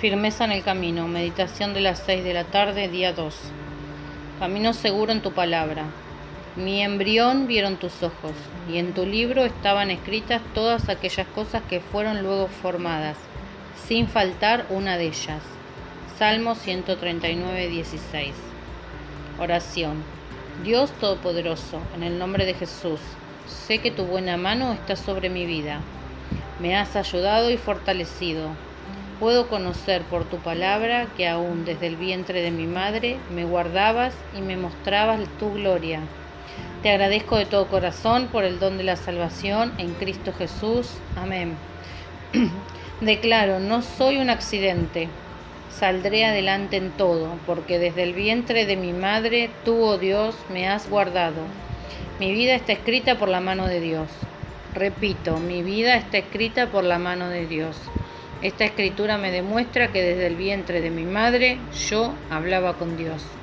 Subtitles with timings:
[0.00, 1.06] Firmeza en el camino.
[1.08, 3.36] Meditación de las 6 de la tarde, día 2.
[4.38, 5.84] Camino seguro en tu palabra.
[6.56, 8.32] Mi embrión vieron tus ojos,
[8.66, 13.18] y en tu libro estaban escritas todas aquellas cosas que fueron luego formadas,
[13.86, 15.42] sin faltar una de ellas.
[16.18, 18.32] Salmo 139, 16.
[19.38, 20.02] Oración.
[20.64, 23.00] Dios Todopoderoso, en el nombre de Jesús,
[23.46, 25.82] sé que tu buena mano está sobre mi vida.
[26.58, 28.48] Me has ayudado y fortalecido
[29.20, 34.14] Puedo conocer por tu palabra que aún desde el vientre de mi madre me guardabas
[34.34, 36.00] y me mostrabas tu gloria.
[36.82, 40.88] Te agradezco de todo corazón por el don de la salvación en Cristo Jesús.
[41.16, 41.54] Amén.
[43.02, 45.08] Declaro, no soy un accidente.
[45.70, 50.66] Saldré adelante en todo, porque desde el vientre de mi madre tú, oh Dios, me
[50.66, 51.42] has guardado.
[52.18, 54.08] Mi vida está escrita por la mano de Dios.
[54.72, 57.76] Repito, mi vida está escrita por la mano de Dios.
[58.40, 63.42] Esta escritura me demuestra que desde el vientre de mi madre yo hablaba con Dios.